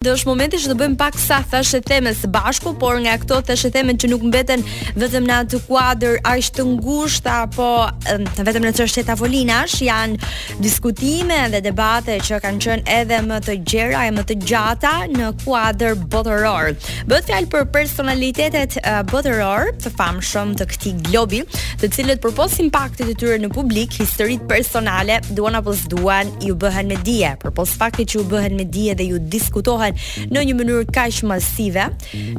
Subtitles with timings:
[0.00, 1.78] Dhe është momenti që të bëjmë pak sa thashe
[2.20, 4.62] së bashku, por nga këto thashe theme që nuk mbeten
[4.96, 7.66] vetëm në atë kuadër aq të ngushtë apo
[8.48, 10.16] vetëm në çështje tavolinash, janë
[10.64, 15.28] diskutime dhe debate që kanë qenë edhe më të gjera e më të gjata në
[15.44, 16.72] kuadër botëror.
[17.04, 18.78] Bëhet fjalë për personalitetet
[19.12, 21.42] botëror të famshëm të këtij globi,
[21.84, 26.88] të cilët përpos impaktit të tyre në publik, historitë personale, duan apo s'duan, ju bëhen
[26.88, 29.88] me dije, përpos faktit që u bëhen me dije dhe ju diskutohen
[30.32, 31.86] në një mënyrë kaq masive,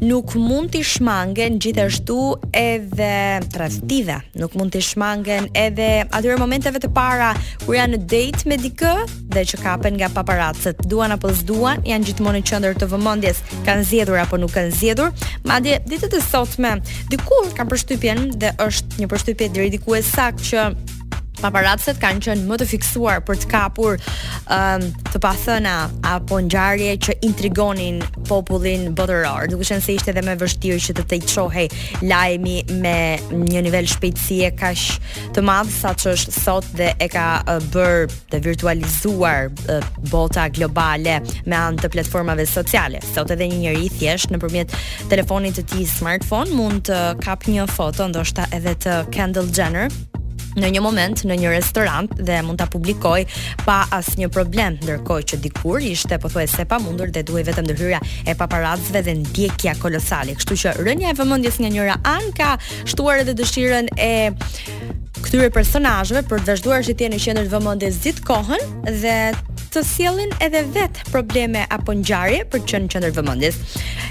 [0.06, 2.18] nuk mund të shmangen gjithashtu
[2.58, 3.12] edhe
[3.54, 7.34] tradhtive, nuk mund të shmangen edhe atyre momenteve të para
[7.66, 8.94] kur janë në date me dikë
[9.36, 10.86] dhe që kapen nga paparacët.
[10.92, 15.12] Duan apo s'duan, janë gjithmonë në qendër të vëmendjes, kanë zgjedhur apo nuk kanë zgjedhur.
[15.48, 16.76] Madje ditët e sotme
[17.12, 20.72] dikur kanë përshtypjen dhe është një përshtypje deri e sakt që
[21.42, 23.98] paparacet kanë qenë më të fiksuar për të kapur
[24.54, 25.74] um, të pa thëna
[26.12, 29.48] apo ngjarje që intrigonin popullin botëror.
[29.52, 31.68] Duke qenë se ishte edhe më vështirë që të të
[32.12, 34.84] lajmi me një nivel shpejtësie kaq
[35.36, 37.28] të madh sa ç'është sot dhe e ka
[37.74, 39.50] bërë të virtualizuar
[40.12, 43.00] bota globale me anë të platformave sociale.
[43.16, 44.78] Sot edhe një njerëz thjesht nëpërmjet
[45.12, 49.90] telefonit të tij smartphone mund të kap një foto ndoshta edhe të Kendall Jenner
[50.60, 53.20] në një moment në një restorant dhe mund ta publikoj
[53.66, 58.36] pa asnjë problem, ndërkohë që dikur ishte pothuajse e pamundur dhe duhej vetëm ndërhyrja e
[58.40, 60.36] paparacëve dhe ndjekja kolosale.
[60.40, 62.50] Kështu që rënja e vëmendjes nga njëra anë ka
[62.84, 64.12] shtuar edhe dëshirën e
[65.22, 69.18] këtyre personazheve për të vazhduar që të jenë në qendër të vëmendjes gjithkohën dhe
[69.72, 73.60] të sjellin edhe vet probleme apo ngjarje për qenë në qendër vëmendjes.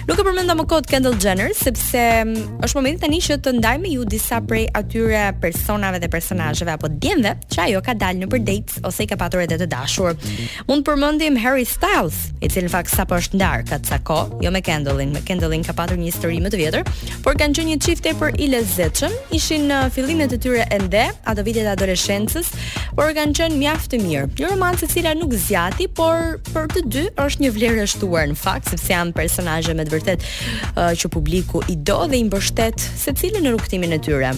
[0.09, 3.75] Nuk e përmenda më kot Kendall Jenner sepse mm, është momenti tani që të ndaj
[3.83, 8.29] me ju disa prej atyre personave dhe personazheve apo djemve që ajo ka dalë në
[8.33, 10.17] për dates ose i ka patur edhe të dashur.
[10.71, 14.41] Mund të përmendim Harry Styles, i cili në fakt sapo është ndar ka ca kohë,
[14.47, 16.91] jo me Kendallin, me Kendallin ka patur një histori më të vjetër,
[17.25, 21.45] por kanë qenë një çift tepër i lezetshëm, ishin në fillimet e tyre ende, ato
[21.47, 22.49] vitet e adoleshencës,
[22.97, 24.27] por kanë qenë mjaft të mirë.
[24.41, 28.29] Një romancë e cila nuk Asiati, por për të dy është një vlerë e shtuar
[28.31, 30.27] në fakt, sepse janë personazhe me të vërtet
[30.77, 34.31] uh, që publiku i do dhe i mbështet secilin në rrugtimin e tyre.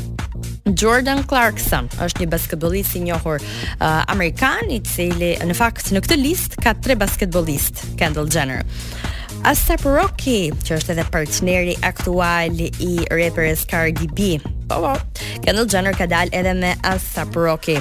[0.73, 6.17] Jordan Clarkson është një basketbolist i njohur uh, amerikan i cili në fakt në këtë
[6.23, 8.65] listë ka tre basketbolist Kendall Jenner.
[9.43, 14.37] ASAP Rocky, që është edhe partneri aktual i rapperes Cardi B.
[14.71, 14.93] Po po.
[15.43, 17.75] Kendall Jenner ka dalë edhe me ASAP Rocky.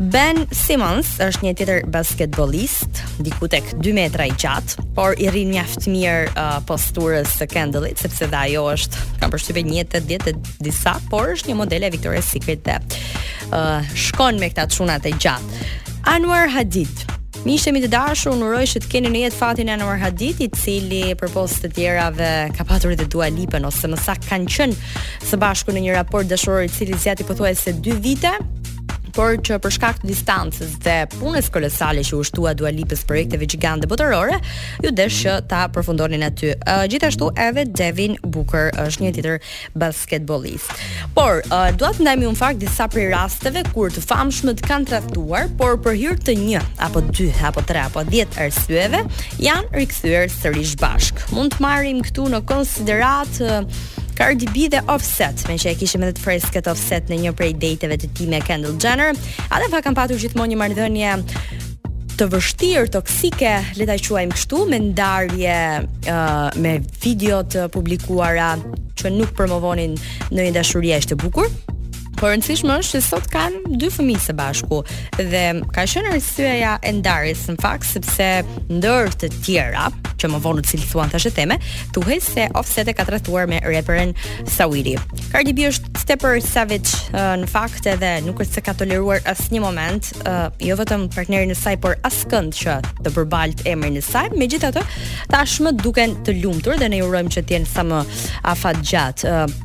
[0.00, 5.52] Ben Simmons është një tjetër basketbollist, diku tek 2 metra i gjatë, por i rrin
[5.52, 10.36] mjaft mirë uh, posturës së Kendallit, sepse dhe ajo është kam përshtypje 1.80 të
[10.70, 12.80] disa, por është një model e Victoria's Secret dhe
[13.52, 15.66] uh, shkon me këta çunat e gjatë.
[16.14, 17.03] Anwar Hadid,
[17.44, 20.38] Miqtë mi të dashur, unë uroj që të keni në jetë fatin e Anwar Hadid,
[20.40, 25.04] i cili përpos të tjerave ka patur edhe Dua Lipa ose më sa kanë qenë
[25.28, 27.26] së bashku në një raport dashuror i cili zgjati
[27.60, 28.32] se 2 vite
[29.14, 33.46] por që për shkak të distancës dhe punës kolosale që u shtua dua lipës projekteve
[33.50, 34.40] gjigande botërore,
[34.84, 36.50] ju desh që ta përfundonin aty.
[36.66, 39.38] Uh, gjithashtu edhe Devin Booker është një tjetër
[39.78, 40.74] basketbollist.
[41.16, 45.48] Por uh, dua të ndajmë un fakt disa prej rasteve kur të famshmët kanë tradhtuar,
[45.60, 49.04] por për hir të një apo dy apo tre apo 10 arsyeve
[49.42, 51.22] janë rikthyer sërish bashk.
[51.36, 56.04] Mund të marrim këtu në konsiderat uh, Cardi B dhe Offset, me që e kishim
[56.06, 59.18] edhe të freskët Offset në një prej dejteve të ti me Kendall Jenner,
[59.50, 61.14] adhe fa kam patur gjithmonë një mardhënje
[62.14, 65.58] të vështirë, toksike, le ta quajmë kështu, me ndarje,
[66.12, 68.52] uh, me video të publikuara
[69.00, 69.98] që nuk promovonin
[70.30, 71.50] në një dashuri e shte bukur,
[72.24, 74.78] po rëndësishme është se sot kanë dy fëmijë së bashku
[75.28, 75.40] dhe
[75.76, 78.28] ka qenë arsyeja e ndarjes në fakt sepse
[78.72, 79.90] ndër të tjera
[80.22, 81.58] që më vonë cilësuan tash e theme,
[81.92, 84.14] thuhet se Offset e ka tradhtuar me rapperin
[84.54, 84.94] Sawiri.
[85.34, 89.60] Cardi B është stepper Savage uh, në fakt edhe nuk është se ka toleruar asnjë
[89.60, 94.30] moment, uh, jo vetëm partnerin e saj, por askënd që të përballt emrin e saj.
[94.38, 94.86] Megjithatë,
[95.34, 98.00] tashmë duken të lumtur dhe ne urojmë që të jenë sa më
[98.54, 99.28] afatgjat.
[99.28, 99.58] Uh,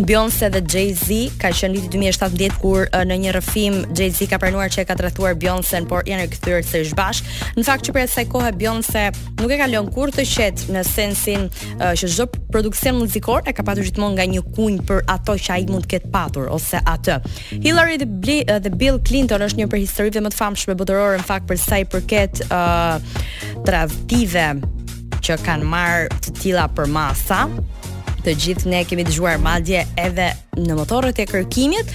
[0.00, 4.82] Beyoncé dhe Jay-Z ka qenë viti 2017 kur në një rrëfim Jay-Z ka pranuar që
[4.82, 7.28] e ka tradhuar Beyoncé, por janë rikthyer sërish bashk.
[7.56, 9.06] Në fakt që për saj kohë Beyoncé
[9.40, 13.54] nuk e ka lënë kurrë të qet në sensin uh, që çdo produksion muzikor e
[13.56, 16.80] ka patur gjithmonë nga një kunj për ato që ai mund të ketë patur ose
[16.94, 17.18] atë.
[17.64, 21.20] Hillary dhe, Bli, uh, dhe Bill Clinton është një për historive më të famshme botërore
[21.20, 22.96] në fakt për sa i përket uh,
[23.68, 24.48] tradhtive
[25.26, 27.44] që kanë marrë të tilla për masa
[28.26, 30.30] të gjithë ne kemi dëgjuar madje edhe
[30.64, 31.90] në motorët e kërkimit,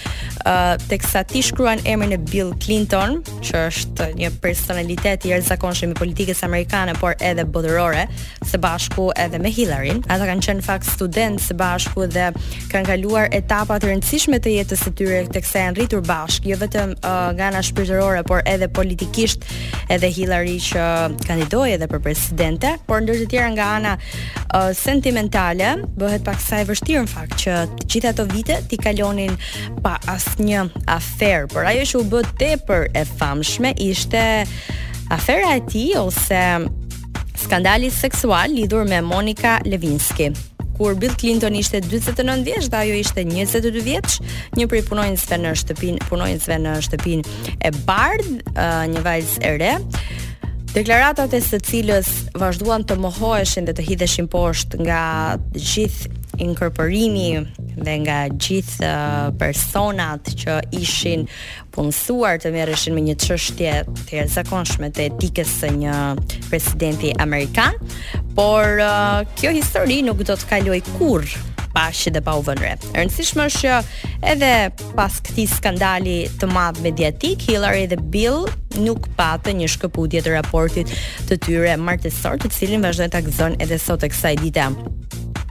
[0.45, 5.97] uh, teksa ti shkruan emrin e Bill Clinton, që është një personalitet i jashtëzakonshëm i
[5.97, 8.05] politikës amerikane, por edhe botërore,
[8.47, 9.95] së bashku edhe me Hillary.
[10.05, 12.29] Ata kanë qenë fakt student së bashku dhe
[12.71, 16.95] kanë kaluar etapa të rëndësishme të jetës së tyre teksa janë rritur bashkë, jo vetëm
[16.99, 19.45] uh, nga ana shpirtërore, por edhe politikisht
[19.91, 20.85] edhe Hillary që
[21.27, 26.61] kandidoi edhe për presidente, por ndër të tjera nga ana uh, sentimentale bëhet pak sa
[26.61, 27.57] e vështirë në fakt që
[27.89, 29.31] gjitha ato vite ti kalonin
[29.83, 34.23] pa asnjë afer, por ajo që u bë tepër e famshme ishte
[35.13, 36.41] afera e tij ose
[37.41, 40.31] skandali seksual lidhur me Monika Lewinsky
[40.77, 44.15] kur Bill Clinton ishte 49 vjeç dhe ajo ishte 22 vjeç,
[44.57, 48.31] një prej punonjësve në shtëpinë, punonjësve në shtëpinë e Bardh,
[48.89, 49.75] një vajzë e re.
[50.71, 52.09] Deklaratat e së cilës
[52.41, 55.03] vazhduan të mohoheshin dhe të hidheshin poshtë nga
[55.59, 57.47] gjithë inkorporimi
[57.81, 61.25] dhe nga gjithë uh, personat që ishin
[61.75, 65.95] punësuar të merreshin me një çështje të jashtëzakonshme të etikës së një
[66.49, 67.75] presidenti amerikan,
[68.35, 71.27] por uh, kjo histori nuk do të kaloj kurr
[71.71, 73.75] pa shi dhe pa u E rëndësishme është që
[74.33, 74.49] edhe
[74.97, 78.43] pas këtij skandali të madh mediatik, Hillary dhe Bill
[78.83, 80.91] nuk patë një shkëputje të raportit
[81.31, 84.67] të tyre martesor, të cilin vazhdon ta gëzon edhe sot e kësaj dite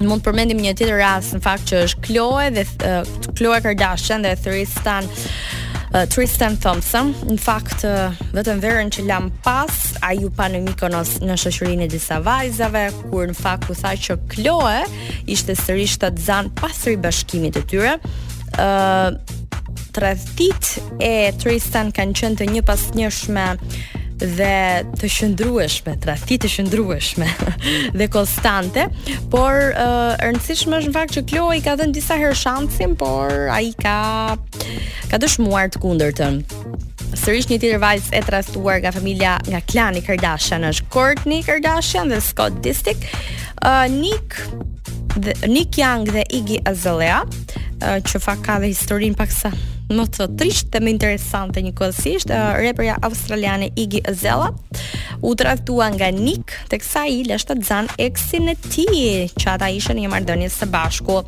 [0.08, 3.00] mund të përmendim një tjetër rast në fakt që është Chloe dhe uh,
[3.36, 9.82] Chloe Kardashian dhe Tristan uh, Tristan Thompson në fakt uh, vetëm verën që lam pas
[10.08, 13.96] ai u pa në mikonos në shoqërinë e disa vajzave kur në fakt u thaj
[14.06, 14.78] që Chloe
[15.36, 17.98] ishte sërish të zan pas ribashkimit të tyre
[18.56, 19.36] ë uh,
[21.02, 23.44] e Tristan kanë qenë të një pas njëshme
[24.20, 27.28] dhe të shëndrueshme, trafi të shëndrueshme
[27.98, 28.86] dhe konstante,
[29.32, 29.86] por e
[30.20, 33.96] rëndësishme është në fakt që Kloe i ka dhënë disa herë shansin, por ai ka
[35.10, 36.40] ka dëshmuar të kundërtën.
[37.20, 42.20] Sërish një tjetër vajz e trashtuar nga familja nga klani Kardashian është Kourtney Kardashian dhe
[42.24, 43.08] Scott Distick,
[43.66, 44.36] uh, Nick
[45.18, 47.24] dhe Nick Young dhe Iggy Azalea,
[47.82, 49.50] uh, që fa ka dhe historinë paksa
[49.94, 54.52] më të trisht dhe më interesante një kësisht, uh, reperja australiane Iggy Azela,
[55.22, 55.56] u të
[55.96, 57.58] nga Nick, të kësa i lesht të
[57.98, 58.86] e tij, ti,
[59.40, 61.22] që ata në një marrëdhënie së bashku.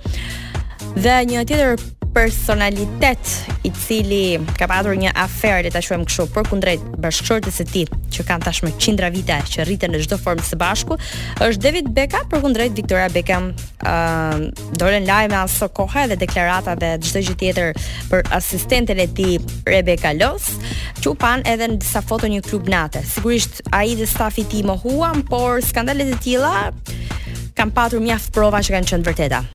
[0.97, 1.77] Dhe një tjetër
[2.15, 4.25] personalitet i cili
[4.59, 8.47] ka patur një afer, le ta quajmë kështu, për kundrejt bashkëshortes së tij, që kanë
[8.49, 10.99] tashmë qindra vite që rriten në çdo formë së bashku,
[11.47, 13.51] është David Beckham për kundrejt Victoria Beckham.
[13.89, 17.73] Ëm uh, dolën lajme aso kohë dhe deklarata dhe çdo gjë tjetër
[18.13, 20.51] për asistenten e tij Rebecca Los,
[21.01, 23.03] që u pan edhe në disa foto një klub nate.
[23.15, 26.69] Sigurisht ai dhe stafi i tij mohuan, por skandalet e tilla
[27.57, 29.43] kam patur mjaft prova që kanë qenë vërteta.